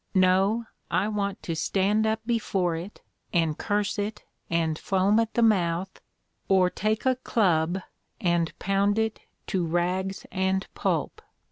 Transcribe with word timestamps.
No, 0.15 0.65
I 0.89 1.07
want 1.09 1.43
to 1.43 1.55
stand 1.55 2.07
up 2.07 2.21
before 2.25 2.75
it 2.75 3.01
and 3.31 3.55
curse 3.55 3.99
it 3.99 4.23
and 4.49 4.79
foam 4.79 5.19
at 5.19 5.35
the 5.35 5.43
mouth, 5.43 6.01
or 6.49 6.71
take 6.71 7.05
a 7.05 7.17
club 7.17 7.79
and 8.19 8.57
pound 8.57 8.97
it 8.97 9.19
to 9.45 9.63
rags 9.63 10.25
and 10.31 10.65
pulp. 10.73 11.21